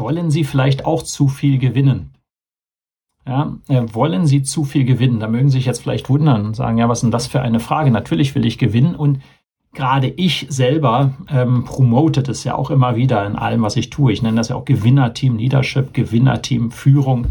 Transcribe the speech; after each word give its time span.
wollen 0.00 0.30
Sie 0.30 0.44
vielleicht 0.44 0.84
auch 0.84 1.02
zu 1.02 1.28
viel 1.28 1.58
gewinnen? 1.58 2.10
Ja, 3.26 3.56
äh, 3.68 3.82
wollen 3.92 4.26
Sie 4.26 4.42
zu 4.42 4.64
viel 4.64 4.84
gewinnen? 4.84 5.20
Da 5.20 5.28
mögen 5.28 5.50
Sie 5.50 5.58
sich 5.58 5.66
jetzt 5.66 5.82
vielleicht 5.82 6.08
wundern 6.08 6.46
und 6.46 6.56
sagen, 6.56 6.78
ja, 6.78 6.88
was 6.88 6.98
ist 6.98 7.02
denn 7.02 7.10
das 7.10 7.26
für 7.26 7.42
eine 7.42 7.60
Frage? 7.60 7.90
Natürlich 7.90 8.34
will 8.34 8.46
ich 8.46 8.58
gewinnen 8.58 8.94
und 8.94 9.20
gerade 9.72 10.08
ich 10.08 10.46
selber 10.48 11.12
ähm, 11.28 11.64
promotet 11.64 12.28
es 12.28 12.42
ja 12.44 12.54
auch 12.54 12.70
immer 12.70 12.96
wieder 12.96 13.24
in 13.26 13.36
allem, 13.36 13.62
was 13.62 13.76
ich 13.76 13.90
tue. 13.90 14.12
Ich 14.12 14.22
nenne 14.22 14.38
das 14.38 14.48
ja 14.48 14.56
auch 14.56 14.64
Gewinnerteam 14.64 15.36
Leadership, 15.36 15.94
Gewinnerteam 15.94 16.70
Führung. 16.70 17.26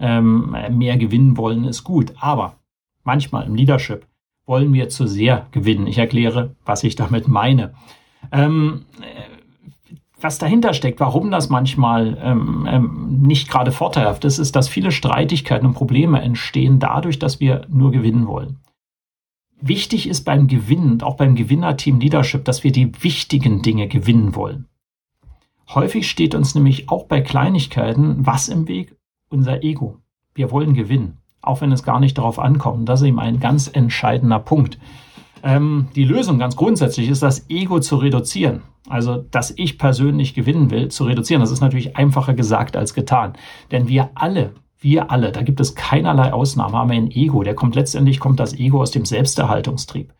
Ähm, 0.00 0.56
mehr 0.70 0.96
gewinnen 0.96 1.36
wollen 1.36 1.64
ist 1.64 1.84
gut, 1.84 2.14
aber 2.18 2.56
manchmal 3.04 3.46
im 3.46 3.54
Leadership 3.54 4.06
wollen 4.46 4.72
wir 4.72 4.88
zu 4.88 5.06
sehr 5.06 5.46
gewinnen. 5.52 5.86
Ich 5.86 5.98
erkläre, 5.98 6.54
was 6.64 6.84
ich 6.84 6.96
damit 6.96 7.28
meine. 7.28 7.74
Ähm, 8.32 8.84
was 10.24 10.38
dahinter 10.38 10.72
steckt, 10.72 11.00
warum 11.00 11.30
das 11.30 11.50
manchmal 11.50 12.18
ähm, 12.20 12.66
ähm, 12.68 13.20
nicht 13.22 13.48
gerade 13.48 13.70
vorteilhaft 13.70 14.24
ist, 14.24 14.38
ist, 14.38 14.56
dass 14.56 14.68
viele 14.68 14.90
Streitigkeiten 14.90 15.66
und 15.66 15.74
Probleme 15.74 16.20
entstehen 16.20 16.78
dadurch, 16.78 17.18
dass 17.18 17.40
wir 17.40 17.66
nur 17.68 17.92
gewinnen 17.92 18.26
wollen. 18.26 18.58
Wichtig 19.60 20.08
ist 20.08 20.24
beim 20.24 20.48
Gewinnen 20.48 20.92
und 20.92 21.04
auch 21.04 21.16
beim 21.16 21.36
Gewinnerteam 21.36 22.00
Leadership, 22.00 22.44
dass 22.44 22.64
wir 22.64 22.72
die 22.72 23.02
wichtigen 23.02 23.62
Dinge 23.62 23.86
gewinnen 23.86 24.34
wollen. 24.34 24.66
Häufig 25.68 26.08
steht 26.08 26.34
uns 26.34 26.54
nämlich 26.54 26.88
auch 26.88 27.04
bei 27.04 27.20
Kleinigkeiten 27.20 28.26
was 28.26 28.48
im 28.48 28.66
Weg? 28.66 28.96
Unser 29.28 29.62
Ego. 29.62 29.98
Wir 30.34 30.50
wollen 30.50 30.74
gewinnen, 30.74 31.18
auch 31.42 31.60
wenn 31.60 31.72
es 31.72 31.82
gar 31.82 32.00
nicht 32.00 32.18
darauf 32.18 32.38
ankommt. 32.38 32.88
Das 32.88 33.00
ist 33.00 33.08
eben 33.08 33.20
ein 33.20 33.40
ganz 33.40 33.70
entscheidender 33.72 34.38
Punkt. 34.38 34.78
Ähm, 35.44 35.88
die 35.94 36.04
Lösung 36.04 36.38
ganz 36.38 36.56
grundsätzlich 36.56 37.08
ist, 37.08 37.22
das 37.22 37.48
Ego 37.50 37.78
zu 37.78 37.96
reduzieren. 37.96 38.62
Also, 38.88 39.18
dass 39.18 39.52
ich 39.56 39.78
persönlich 39.78 40.34
gewinnen 40.34 40.70
will, 40.70 40.88
zu 40.88 41.04
reduzieren. 41.04 41.40
Das 41.40 41.50
ist 41.50 41.60
natürlich 41.60 41.96
einfacher 41.96 42.34
gesagt 42.34 42.76
als 42.76 42.94
getan. 42.94 43.34
Denn 43.70 43.88
wir 43.88 44.10
alle, 44.14 44.54
wir 44.78 45.10
alle, 45.10 45.32
da 45.32 45.42
gibt 45.42 45.60
es 45.60 45.74
keinerlei 45.74 46.32
Ausnahme, 46.32 46.78
haben 46.78 46.90
ein 46.90 47.10
Ego. 47.10 47.42
Der 47.42 47.54
kommt 47.54 47.74
letztendlich, 47.74 48.20
kommt 48.20 48.40
das 48.40 48.54
Ego 48.54 48.80
aus 48.80 48.90
dem 48.90 49.04
Selbsterhaltungstrieb. 49.04 50.12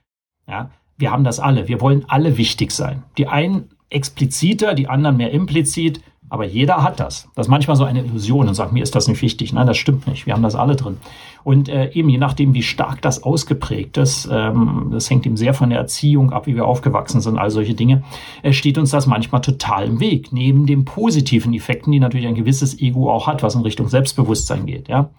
Ja, 0.46 0.70
wir 0.96 1.10
haben 1.10 1.24
das 1.24 1.40
alle. 1.40 1.68
Wir 1.68 1.80
wollen 1.80 2.04
alle 2.08 2.36
wichtig 2.36 2.70
sein. 2.70 3.02
Die 3.16 3.26
einen 3.26 3.70
expliziter, 3.90 4.74
die 4.74 4.88
anderen 4.88 5.16
mehr 5.16 5.30
implizit. 5.30 6.02
Aber 6.34 6.46
jeder 6.46 6.82
hat 6.82 6.98
das. 6.98 7.28
Das 7.36 7.46
ist 7.46 7.48
manchmal 7.48 7.76
so 7.76 7.84
eine 7.84 8.02
Illusion 8.02 8.48
und 8.48 8.54
sagt, 8.54 8.72
mir 8.72 8.82
ist 8.82 8.96
das 8.96 9.06
nicht 9.06 9.22
wichtig. 9.22 9.52
Nein, 9.52 9.68
das 9.68 9.76
stimmt 9.76 10.08
nicht. 10.08 10.26
Wir 10.26 10.34
haben 10.34 10.42
das 10.42 10.56
alle 10.56 10.74
drin. 10.74 10.96
Und 11.44 11.68
äh, 11.68 11.92
eben 11.92 12.08
je 12.08 12.18
nachdem, 12.18 12.54
wie 12.54 12.62
stark 12.64 13.00
das 13.02 13.22
ausgeprägt 13.22 13.98
ist, 13.98 14.28
ähm, 14.32 14.88
das 14.90 15.08
hängt 15.08 15.26
eben 15.26 15.36
sehr 15.36 15.54
von 15.54 15.70
der 15.70 15.78
Erziehung 15.78 16.32
ab, 16.32 16.48
wie 16.48 16.56
wir 16.56 16.66
aufgewachsen 16.66 17.20
sind, 17.20 17.38
all 17.38 17.50
solche 17.50 17.74
Dinge, 17.74 18.02
äh, 18.42 18.52
steht 18.52 18.78
uns 18.78 18.90
das 18.90 19.06
manchmal 19.06 19.42
total 19.42 19.86
im 19.86 20.00
Weg. 20.00 20.32
Neben 20.32 20.66
den 20.66 20.84
positiven 20.84 21.54
Effekten, 21.54 21.92
die 21.92 22.00
natürlich 22.00 22.26
ein 22.26 22.34
gewisses 22.34 22.80
Ego 22.80 23.12
auch 23.12 23.28
hat, 23.28 23.44
was 23.44 23.54
in 23.54 23.62
Richtung 23.62 23.88
Selbstbewusstsein 23.88 24.66
geht. 24.66 24.88
Ja, 24.88 25.10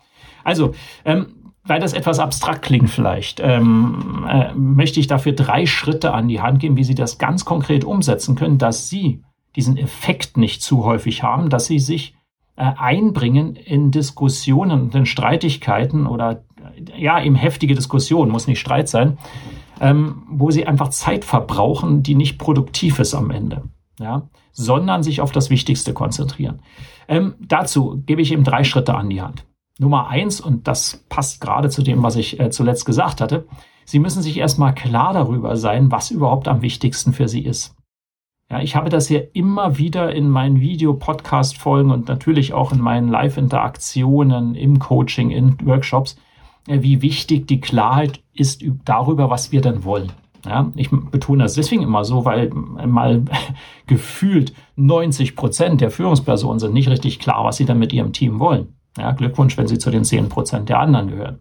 also 0.44 0.74
ähm, 1.06 1.28
weil 1.64 1.80
das 1.80 1.94
etwas 1.94 2.20
abstrakt 2.20 2.64
klingt 2.64 2.90
vielleicht, 2.90 3.40
ähm, 3.40 4.25
äh, 4.30 4.54
möchte 4.54 5.00
ich 5.00 5.08
dafür 5.08 5.31
drei 5.31 5.66
Schritte 5.66 6.14
an 6.14 6.28
die 6.28 6.42
Hand 6.42 6.59
geben, 6.59 6.75
wie 6.75 6.84
Sie 6.84 6.94
das 6.94 7.20
ganz 7.20 7.46
konkret 7.46 7.86
umsetzen 7.86 8.36
können, 8.36 8.58
dass 8.58 8.90
Sie 8.90 9.22
diesen 9.56 9.78
Effekt 9.78 10.38
nicht 10.38 10.62
zu 10.62 10.84
häufig 10.84 11.24
haben, 11.24 11.50
dass 11.50 11.66
sie 11.66 11.80
sich 11.80 12.16
äh, 12.56 12.72
einbringen 12.78 13.56
in 13.56 13.92
Diskussionen 13.92 14.84
und 14.84 14.96
in 14.96 15.06
Streitigkeiten 15.06 16.08
oder 16.08 16.44
ja, 16.98 17.22
eben 17.22 17.36
heftige 17.36 17.76
Diskussionen, 17.76 18.32
muss 18.32 18.48
nicht 18.48 18.60
Streit 18.60 18.90
sein, 18.90 19.18
ähm, 19.80 20.24
wo 20.30 20.52
sie 20.52 20.66
einfach 20.66 20.90
Zeit 20.90 21.26
verbrauchen, 21.26 22.04
die 22.04 22.16
nicht 22.16 22.38
produktiv 22.38 23.00
ist 23.00 23.14
am 23.14 23.32
Ende, 23.32 23.64
ja, 24.00 24.30
sondern 24.52 25.04
sich 25.04 25.22
auf 25.22 25.32
das 25.32 25.50
Wichtigste 25.50 25.94
konzentrieren. 25.94 26.62
Ähm, 27.08 27.36
dazu 27.40 28.02
gebe 28.06 28.22
ich 28.22 28.32
eben 28.32 28.44
drei 28.44 28.64
Schritte 28.64 28.96
an 28.96 29.10
die 29.10 29.22
Hand. 29.22 29.46
Nummer 29.78 30.08
eins, 30.08 30.40
und 30.40 30.68
das 30.68 31.06
passt 31.10 31.42
gerade 31.42 31.70
zu 31.70 31.84
dem, 31.84 32.02
was 32.02 32.16
ich 32.16 32.40
äh, 32.40 32.50
zuletzt 32.50 32.86
gesagt 32.86 33.22
hatte, 33.22 33.48
Sie 33.88 34.00
müssen 34.00 34.24
sich 34.24 34.38
erstmal 34.38 34.74
klar 34.74 35.14
darüber 35.14 35.56
sein, 35.58 35.92
was 35.92 36.10
überhaupt 36.10 36.48
am 36.48 36.64
wichtigsten 36.64 37.14
für 37.14 37.28
Sie 37.28 37.46
ist. 37.46 37.76
Ja, 38.51 38.61
ich 38.61 38.75
habe 38.75 38.89
das 38.89 39.09
ja 39.09 39.22
immer 39.33 39.78
wieder 39.78 40.13
in 40.13 40.29
meinen 40.29 40.59
Video-Podcast-Folgen 40.59 41.89
und 41.89 42.07
natürlich 42.07 42.53
auch 42.53 42.72
in 42.72 42.79
meinen 42.79 43.07
Live-Interaktionen 43.07 44.53
im 44.53 44.78
Coaching, 44.78 45.31
in 45.31 45.57
Workshops, 45.66 46.16
äh, 46.67 46.81
wie 46.81 47.01
wichtig 47.01 47.47
die 47.47 47.59
Klarheit 47.59 48.22
ist 48.33 48.63
darüber, 48.83 49.31
was 49.31 49.51
wir 49.51 49.61
denn 49.61 49.83
wollen. 49.83 50.11
Ja, 50.45 50.72
ich 50.75 50.91
betone 50.91 51.41
das 51.41 51.56
deswegen 51.56 51.81
immer 51.81 52.06
so, 52.06 52.23
weil 52.23 52.50
mal 52.50 53.23
gefühlt 53.88 54.53
90 54.75 55.35
Prozent 55.35 55.81
der 55.81 55.89
Führungspersonen 55.89 56.59
sind 56.59 56.73
nicht 56.73 56.89
richtig 56.89 57.17
klar, 57.17 57.44
was 57.45 57.57
sie 57.57 57.66
dann 57.66 57.79
mit 57.79 57.94
ihrem 57.94 58.13
Team 58.13 58.39
wollen. 58.39 58.75
Ja, 58.95 59.12
Glückwunsch, 59.12 59.57
wenn 59.57 59.67
sie 59.67 59.79
zu 59.79 59.89
den 59.89 60.03
10 60.03 60.29
Prozent 60.29 60.69
der 60.69 60.79
anderen 60.79 61.09
gehören. 61.09 61.39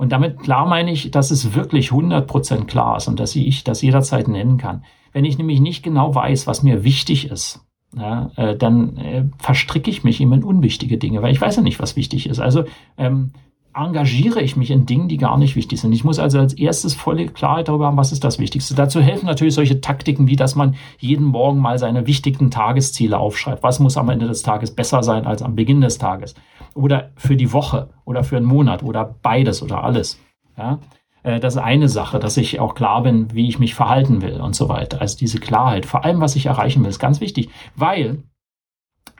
Und 0.00 0.12
damit 0.12 0.38
klar 0.38 0.64
meine 0.64 0.90
ich, 0.90 1.10
dass 1.10 1.30
es 1.30 1.54
wirklich 1.54 1.90
100 1.90 2.26
Prozent 2.26 2.68
klar 2.68 2.96
ist 2.96 3.06
und 3.06 3.20
dass 3.20 3.36
ich 3.36 3.64
das 3.64 3.82
jederzeit 3.82 4.28
nennen 4.28 4.56
kann. 4.56 4.82
Wenn 5.12 5.26
ich 5.26 5.36
nämlich 5.36 5.60
nicht 5.60 5.82
genau 5.82 6.14
weiß, 6.14 6.46
was 6.46 6.62
mir 6.62 6.84
wichtig 6.84 7.30
ist, 7.30 7.66
ja, 7.94 8.30
äh, 8.36 8.56
dann 8.56 8.96
äh, 8.96 9.24
verstricke 9.36 9.90
ich 9.90 10.02
mich 10.02 10.22
immer 10.22 10.36
in 10.36 10.42
unwichtige 10.42 10.96
Dinge, 10.96 11.20
weil 11.20 11.32
ich 11.32 11.40
weiß 11.42 11.56
ja 11.56 11.62
nicht, 11.62 11.80
was 11.80 11.96
wichtig 11.96 12.30
ist. 12.30 12.40
Also 12.40 12.64
ähm, 12.96 13.32
engagiere 13.74 14.40
ich 14.40 14.56
mich 14.56 14.70
in 14.70 14.86
Dingen, 14.86 15.08
die 15.08 15.18
gar 15.18 15.36
nicht 15.36 15.54
wichtig 15.54 15.78
sind. 15.82 15.92
Ich 15.92 16.02
muss 16.02 16.18
also 16.18 16.38
als 16.38 16.54
erstes 16.54 16.94
volle 16.94 17.26
Klarheit 17.26 17.68
darüber 17.68 17.84
haben, 17.84 17.98
was 17.98 18.10
ist 18.10 18.24
das 18.24 18.38
Wichtigste. 18.38 18.74
Dazu 18.74 19.02
helfen 19.02 19.26
natürlich 19.26 19.52
solche 19.52 19.82
Taktiken, 19.82 20.28
wie 20.28 20.36
dass 20.36 20.54
man 20.54 20.76
jeden 20.98 21.26
Morgen 21.26 21.60
mal 21.60 21.78
seine 21.78 22.06
wichtigen 22.06 22.50
Tagesziele 22.50 23.18
aufschreibt. 23.18 23.62
Was 23.62 23.80
muss 23.80 23.98
am 23.98 24.08
Ende 24.08 24.28
des 24.28 24.42
Tages 24.42 24.74
besser 24.74 25.02
sein 25.02 25.26
als 25.26 25.42
am 25.42 25.56
Beginn 25.56 25.82
des 25.82 25.98
Tages? 25.98 26.34
Oder 26.74 27.10
für 27.16 27.36
die 27.36 27.52
Woche 27.52 27.90
oder 28.04 28.24
für 28.24 28.36
einen 28.36 28.46
Monat 28.46 28.82
oder 28.82 29.16
beides 29.22 29.62
oder 29.62 29.82
alles. 29.82 30.20
Ja? 30.56 30.78
Äh, 31.22 31.40
das 31.40 31.54
ist 31.54 31.62
eine 31.62 31.88
Sache, 31.88 32.18
dass 32.18 32.36
ich 32.36 32.60
auch 32.60 32.74
klar 32.74 33.02
bin, 33.02 33.34
wie 33.34 33.48
ich 33.48 33.58
mich 33.58 33.74
verhalten 33.74 34.22
will 34.22 34.40
und 34.40 34.54
so 34.54 34.68
weiter. 34.68 35.00
Also 35.00 35.18
diese 35.18 35.38
Klarheit, 35.38 35.86
vor 35.86 36.04
allem 36.04 36.20
was 36.20 36.36
ich 36.36 36.46
erreichen 36.46 36.82
will, 36.82 36.90
ist 36.90 36.98
ganz 36.98 37.20
wichtig, 37.20 37.50
weil 37.76 38.22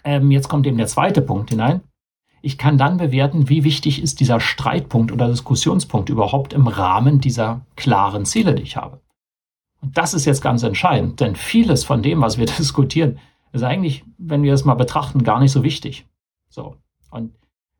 ähm, 0.04 0.30
jetzt 0.30 0.48
kommt 0.48 0.66
eben 0.66 0.78
der 0.78 0.86
zweite 0.86 1.22
Punkt 1.22 1.50
hinein. 1.50 1.82
Ich 2.42 2.56
kann 2.56 2.78
dann 2.78 2.96
bewerten, 2.96 3.50
wie 3.50 3.64
wichtig 3.64 4.02
ist 4.02 4.20
dieser 4.20 4.40
Streitpunkt 4.40 5.12
oder 5.12 5.28
Diskussionspunkt 5.28 6.08
überhaupt 6.08 6.54
im 6.54 6.68
Rahmen 6.68 7.20
dieser 7.20 7.60
klaren 7.76 8.24
Ziele, 8.24 8.54
die 8.54 8.62
ich 8.62 8.76
habe. 8.76 9.00
Und 9.82 9.96
das 9.96 10.14
ist 10.14 10.24
jetzt 10.24 10.40
ganz 10.40 10.62
entscheidend, 10.62 11.20
denn 11.20 11.36
vieles 11.36 11.84
von 11.84 12.02
dem, 12.02 12.22
was 12.22 12.38
wir 12.38 12.46
diskutieren, 12.58 13.18
ist 13.52 13.62
eigentlich, 13.62 14.04
wenn 14.16 14.42
wir 14.42 14.54
es 14.54 14.64
mal 14.64 14.74
betrachten, 14.74 15.22
gar 15.22 15.40
nicht 15.40 15.52
so 15.52 15.62
wichtig. 15.64 16.06
So. 16.48 16.76
Und 17.10 17.32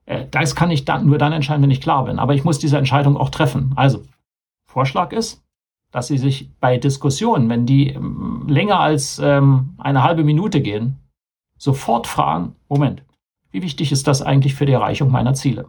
äh, 0.06 0.27
das 0.31 0.55
kann 0.55 0.71
ich 0.71 0.84
dann, 0.84 1.06
nur 1.06 1.19
dann 1.19 1.33
entscheiden, 1.33 1.62
wenn 1.62 1.71
ich 1.71 1.81
klar 1.81 2.05
bin. 2.05 2.19
Aber 2.19 2.34
ich 2.34 2.44
muss 2.44 2.59
diese 2.59 2.78
Entscheidung 2.78 3.16
auch 3.16 3.31
treffen. 3.31 3.72
Also, 3.77 4.03
Vorschlag 4.66 5.12
ist, 5.12 5.43
dass 5.91 6.06
Sie 6.06 6.19
sich 6.19 6.50
bei 6.61 6.78
Diskussionen, 6.78 7.49
wenn 7.49 7.66
die 7.66 7.91
ähm, 7.91 8.44
länger 8.49 8.81
als 8.81 9.19
ähm, 9.19 9.75
eine 9.78 10.03
halbe 10.03 10.25
Minute 10.25 10.61
gehen, 10.61 10.97
sofort 11.58 12.06
fragen, 12.06 12.55
Moment, 12.69 13.02
wie 13.50 13.62
wichtig 13.62 13.93
ist 13.93 14.06
das 14.06 14.23
eigentlich 14.23 14.55
für 14.55 14.67
die 14.67 14.73
Erreichung 14.73 15.11
meiner 15.11 15.35
Ziele? 15.35 15.67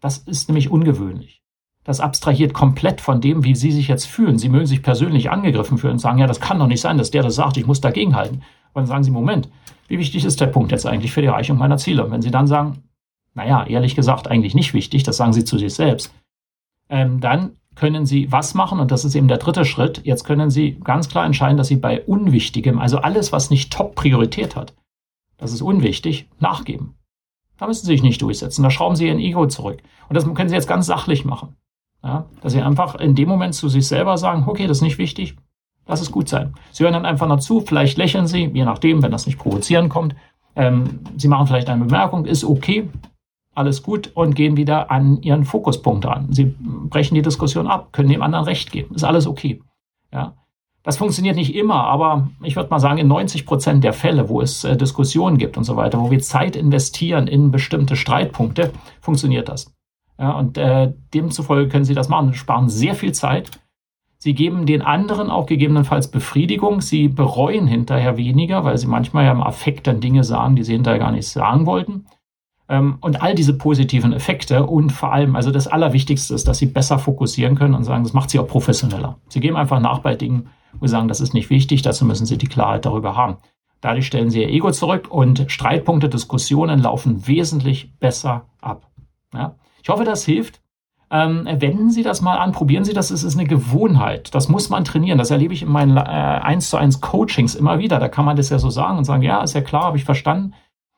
Das 0.00 0.18
ist 0.18 0.48
nämlich 0.48 0.70
ungewöhnlich. 0.70 1.42
Das 1.82 2.00
abstrahiert 2.00 2.54
komplett 2.54 3.00
von 3.00 3.20
dem, 3.20 3.44
wie 3.44 3.54
Sie 3.54 3.72
sich 3.72 3.88
jetzt 3.88 4.06
fühlen. 4.06 4.38
Sie 4.38 4.48
mögen 4.48 4.66
sich 4.66 4.82
persönlich 4.82 5.30
angegriffen 5.30 5.76
fühlen 5.76 5.94
und 5.94 5.98
sagen, 5.98 6.18
ja, 6.18 6.26
das 6.26 6.40
kann 6.40 6.58
doch 6.58 6.66
nicht 6.66 6.80
sein, 6.80 6.96
dass 6.96 7.10
der 7.10 7.22
das 7.22 7.34
sagt, 7.34 7.56
ich 7.56 7.66
muss 7.66 7.80
dagegenhalten. 7.80 8.42
Und 8.72 8.82
dann 8.82 8.86
sagen 8.86 9.04
Sie, 9.04 9.10
Moment, 9.10 9.48
wie 9.88 9.98
wichtig 9.98 10.24
ist 10.24 10.40
der 10.40 10.46
Punkt 10.46 10.72
jetzt 10.72 10.86
eigentlich 10.86 11.12
für 11.12 11.20
die 11.20 11.28
Erreichung 11.28 11.58
meiner 11.58 11.76
Ziele? 11.76 12.04
Und 12.04 12.10
wenn 12.10 12.22
Sie 12.22 12.30
dann 12.30 12.46
sagen, 12.46 12.82
naja, 13.34 13.66
ehrlich 13.66 13.94
gesagt, 13.96 14.28
eigentlich 14.28 14.54
nicht 14.54 14.74
wichtig, 14.74 15.02
das 15.02 15.16
sagen 15.16 15.32
Sie 15.32 15.44
zu 15.44 15.58
sich 15.58 15.74
selbst, 15.74 16.14
ähm, 16.88 17.20
dann 17.20 17.56
können 17.74 18.06
Sie 18.06 18.30
was 18.30 18.54
machen, 18.54 18.78
und 18.78 18.90
das 18.90 19.04
ist 19.04 19.14
eben 19.14 19.28
der 19.28 19.38
dritte 19.38 19.64
Schritt. 19.64 20.02
Jetzt 20.04 20.24
können 20.24 20.50
Sie 20.50 20.78
ganz 20.84 21.08
klar 21.08 21.26
entscheiden, 21.26 21.56
dass 21.56 21.68
Sie 21.68 21.76
bei 21.76 22.02
Unwichtigem, 22.02 22.78
also 22.78 22.98
alles, 22.98 23.32
was 23.32 23.50
nicht 23.50 23.72
Top-Priorität 23.72 24.54
hat, 24.54 24.74
das 25.36 25.52
ist 25.52 25.62
unwichtig, 25.62 26.28
nachgeben. 26.38 26.94
Da 27.58 27.66
müssen 27.66 27.86
Sie 27.86 27.92
sich 27.92 28.02
nicht 28.02 28.22
durchsetzen. 28.22 28.62
Da 28.62 28.70
schrauben 28.70 28.96
Sie 28.96 29.06
Ihren 29.06 29.18
Ego 29.18 29.46
zurück. 29.46 29.82
Und 30.08 30.16
das 30.16 30.24
können 30.34 30.48
Sie 30.48 30.54
jetzt 30.54 30.68
ganz 30.68 30.86
sachlich 30.86 31.24
machen. 31.24 31.56
Ja, 32.02 32.26
dass 32.42 32.52
Sie 32.52 32.60
einfach 32.60 32.96
in 32.96 33.14
dem 33.14 33.28
Moment 33.28 33.54
zu 33.54 33.68
sich 33.68 33.88
selber 33.88 34.18
sagen, 34.18 34.44
okay, 34.46 34.66
das 34.66 34.78
ist 34.78 34.82
nicht 34.82 34.98
wichtig, 34.98 35.36
lass 35.86 36.00
es 36.00 36.10
gut 36.10 36.28
sein. 36.28 36.54
Sie 36.72 36.84
hören 36.84 36.94
dann 36.94 37.06
einfach 37.06 37.28
noch 37.28 37.40
zu, 37.40 37.60
vielleicht 37.60 37.98
lächeln 37.98 38.26
Sie, 38.26 38.50
je 38.52 38.64
nachdem, 38.64 39.02
wenn 39.02 39.12
das 39.12 39.26
nicht 39.26 39.38
provozieren 39.38 39.88
kommt, 39.88 40.14
Ähm, 40.56 41.00
Sie 41.16 41.28
machen 41.28 41.46
vielleicht 41.46 41.68
eine 41.68 41.84
Bemerkung, 41.84 42.26
ist 42.26 42.44
okay, 42.44 42.88
alles 43.54 43.82
gut 43.82 44.12
und 44.14 44.34
gehen 44.34 44.56
wieder 44.56 44.90
an 44.90 45.20
Ihren 45.22 45.44
Fokuspunkt 45.44 46.06
ran. 46.06 46.28
Sie 46.32 46.54
brechen 46.88 47.14
die 47.14 47.22
Diskussion 47.22 47.66
ab, 47.66 47.92
können 47.92 48.08
dem 48.08 48.22
anderen 48.22 48.44
Recht 48.44 48.70
geben, 48.72 48.94
ist 48.94 49.04
alles 49.04 49.26
okay. 49.26 49.62
Ja. 50.12 50.34
Das 50.84 50.98
funktioniert 50.98 51.36
nicht 51.36 51.54
immer, 51.54 51.84
aber 51.84 52.28
ich 52.42 52.56
würde 52.56 52.68
mal 52.68 52.78
sagen, 52.78 52.98
in 52.98 53.08
90 53.08 53.46
Prozent 53.46 53.82
der 53.82 53.94
Fälle, 53.94 54.28
wo 54.28 54.42
es 54.42 54.64
äh, 54.64 54.76
Diskussionen 54.76 55.38
gibt 55.38 55.56
und 55.56 55.64
so 55.64 55.76
weiter, 55.76 55.98
wo 55.98 56.10
wir 56.10 56.20
Zeit 56.20 56.56
investieren 56.56 57.26
in 57.26 57.50
bestimmte 57.50 57.96
Streitpunkte, 57.96 58.70
funktioniert 59.00 59.48
das. 59.48 59.74
Ja, 60.18 60.32
und 60.32 60.58
äh, 60.58 60.92
demzufolge 61.14 61.68
können 61.68 61.86
Sie 61.86 61.94
das 61.94 62.08
machen. 62.08 62.34
Sparen 62.34 62.68
sehr 62.68 62.94
viel 62.94 63.12
Zeit. 63.12 63.50
Sie 64.24 64.32
geben 64.32 64.64
den 64.64 64.80
anderen 64.80 65.28
auch 65.28 65.44
gegebenenfalls 65.44 66.10
Befriedigung. 66.10 66.80
Sie 66.80 67.08
bereuen 67.08 67.66
hinterher 67.66 68.16
weniger, 68.16 68.64
weil 68.64 68.78
sie 68.78 68.86
manchmal 68.86 69.26
ja 69.26 69.32
im 69.32 69.42
Affekt 69.42 69.86
dann 69.86 70.00
Dinge 70.00 70.24
sagen, 70.24 70.56
die 70.56 70.64
sie 70.64 70.72
hinterher 70.72 70.98
gar 70.98 71.12
nicht 71.12 71.28
sagen 71.28 71.66
wollten. 71.66 72.06
Ähm, 72.70 72.96
und 73.02 73.20
all 73.20 73.34
diese 73.34 73.52
positiven 73.58 74.14
Effekte 74.14 74.64
und 74.64 74.92
vor 74.92 75.12
allem, 75.12 75.36
also 75.36 75.50
das 75.50 75.66
Allerwichtigste 75.66 76.32
ist, 76.32 76.48
dass 76.48 76.56
Sie 76.56 76.64
besser 76.64 76.98
fokussieren 76.98 77.54
können 77.54 77.74
und 77.74 77.84
sagen, 77.84 78.02
das 78.02 78.14
macht 78.14 78.30
Sie 78.30 78.38
auch 78.38 78.46
professioneller. 78.46 79.18
Sie 79.28 79.40
geben 79.40 79.56
einfach 79.56 79.78
nach 79.78 79.98
bei 79.98 80.14
Dingen, 80.14 80.48
wo 80.80 80.86
Sie 80.86 80.92
sagen, 80.92 81.08
das 81.08 81.20
ist 81.20 81.34
nicht 81.34 81.50
wichtig, 81.50 81.82
dazu 81.82 82.06
müssen 82.06 82.24
Sie 82.24 82.38
die 82.38 82.48
Klarheit 82.48 82.86
darüber 82.86 83.18
haben. 83.18 83.36
Dadurch 83.82 84.06
stellen 84.06 84.30
Sie 84.30 84.40
Ihr 84.40 84.48
Ego 84.48 84.70
zurück 84.70 85.08
und 85.10 85.44
Streitpunkte, 85.48 86.08
Diskussionen 86.08 86.80
laufen 86.80 87.26
wesentlich 87.26 87.92
besser 87.98 88.46
ab. 88.62 88.90
Ja? 89.34 89.56
Ich 89.82 89.90
hoffe, 89.90 90.04
das 90.04 90.24
hilft. 90.24 90.62
Ähm, 91.14 91.46
wenden 91.46 91.90
Sie 91.90 92.02
das 92.02 92.22
mal 92.22 92.38
an, 92.38 92.50
probieren 92.50 92.84
Sie 92.84 92.92
das, 92.92 93.12
es 93.12 93.22
ist 93.22 93.38
eine 93.38 93.46
Gewohnheit. 93.46 94.34
Das 94.34 94.48
muss 94.48 94.68
man 94.68 94.84
trainieren. 94.84 95.16
Das 95.16 95.30
erlebe 95.30 95.54
ich 95.54 95.62
in 95.62 95.70
meinen 95.70 95.96
äh, 95.96 96.00
1 96.00 96.70
zu 96.70 96.76
1 96.76 97.00
Coachings 97.00 97.54
immer 97.54 97.78
wieder. 97.78 98.00
Da 98.00 98.08
kann 98.08 98.24
man 98.24 98.36
das 98.36 98.50
ja 98.50 98.58
so 98.58 98.68
sagen 98.68 98.98
und 98.98 99.04
sagen, 99.04 99.22
ja, 99.22 99.40
ist 99.40 99.54
ja 99.54 99.60
klar, 99.60 99.84
habe 99.84 99.96
ich 99.96 100.04
verstanden. 100.04 100.54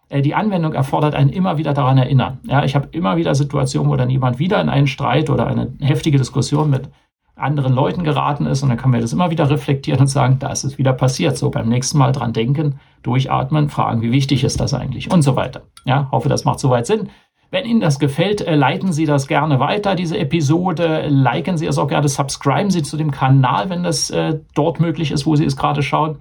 Äh, 0.08 0.22
die 0.22 0.34
Anwendung 0.34 0.72
erfordert 0.72 1.14
einen 1.14 1.28
immer 1.28 1.58
wieder 1.58 1.74
daran 1.74 1.98
erinnern. 1.98 2.38
Ja, 2.44 2.64
ich 2.64 2.74
habe 2.74 2.88
immer 2.92 3.18
wieder 3.18 3.34
Situationen, 3.34 3.90
wo 3.90 3.96
dann 3.96 4.08
jemand 4.08 4.38
wieder 4.38 4.58
in 4.58 4.70
einen 4.70 4.86
Streit 4.86 5.28
oder 5.28 5.48
eine 5.48 5.74
heftige 5.80 6.16
Diskussion 6.16 6.70
mit 6.70 6.88
anderen 7.34 7.74
Leuten 7.74 8.02
geraten 8.02 8.46
ist 8.46 8.62
und 8.62 8.70
dann 8.70 8.78
kann 8.78 8.90
man 8.90 9.02
das 9.02 9.12
immer 9.12 9.30
wieder 9.30 9.50
reflektieren 9.50 10.00
und 10.00 10.06
sagen, 10.06 10.38
da 10.38 10.48
ist 10.48 10.64
es 10.64 10.78
wieder 10.78 10.94
passiert. 10.94 11.36
So 11.36 11.50
beim 11.50 11.68
nächsten 11.68 11.98
Mal 11.98 12.12
dran 12.12 12.32
denken, 12.32 12.80
durchatmen, 13.02 13.68
fragen, 13.68 14.00
wie 14.00 14.12
wichtig 14.12 14.44
ist 14.44 14.60
das 14.60 14.72
eigentlich 14.72 15.12
und 15.12 15.20
so 15.20 15.36
weiter. 15.36 15.64
Ja, 15.84 16.08
hoffe, 16.10 16.30
das 16.30 16.46
macht 16.46 16.60
soweit 16.60 16.86
Sinn. 16.86 17.10
Wenn 17.56 17.64
Ihnen 17.64 17.80
das 17.80 17.98
gefällt, 17.98 18.42
äh, 18.42 18.54
leiten 18.54 18.92
Sie 18.92 19.06
das 19.06 19.28
gerne 19.28 19.58
weiter, 19.58 19.94
diese 19.94 20.18
Episode. 20.18 21.06
Liken 21.08 21.56
Sie 21.56 21.64
es 21.64 21.78
auch 21.78 21.88
gerne, 21.88 22.06
subscriben 22.06 22.70
Sie 22.70 22.82
zu 22.82 22.98
dem 22.98 23.10
Kanal, 23.10 23.70
wenn 23.70 23.82
das 23.82 24.10
äh, 24.10 24.40
dort 24.54 24.78
möglich 24.78 25.10
ist, 25.10 25.24
wo 25.24 25.36
Sie 25.36 25.46
es 25.46 25.56
gerade 25.56 25.82
schauen 25.82 26.18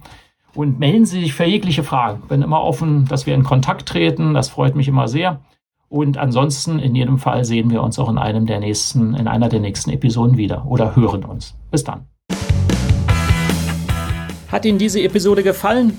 und 0.54 0.78
melden 0.78 1.04
Sie 1.04 1.20
sich 1.20 1.34
für 1.34 1.44
jegliche 1.44 1.82
Fragen. 1.82 2.22
Bin 2.26 2.40
immer 2.40 2.62
offen, 2.62 3.04
dass 3.04 3.26
wir 3.26 3.34
in 3.34 3.42
Kontakt 3.42 3.84
treten. 3.84 4.32
Das 4.32 4.48
freut 4.48 4.76
mich 4.76 4.88
immer 4.88 5.08
sehr. 5.08 5.40
Und 5.90 6.16
ansonsten, 6.16 6.78
in 6.78 6.94
jedem 6.94 7.18
Fall, 7.18 7.44
sehen 7.44 7.68
wir 7.68 7.82
uns 7.82 7.98
auch 7.98 8.08
in 8.08 8.16
einem 8.16 8.46
der 8.46 8.60
nächsten, 8.60 9.12
in 9.12 9.28
einer 9.28 9.50
der 9.50 9.60
nächsten 9.60 9.90
Episoden 9.90 10.38
wieder 10.38 10.64
oder 10.66 10.96
hören 10.96 11.22
uns. 11.26 11.54
Bis 11.70 11.84
dann. 11.84 12.06
Hat 14.50 14.64
Ihnen 14.64 14.78
diese 14.78 15.02
Episode 15.02 15.42
gefallen? 15.42 15.98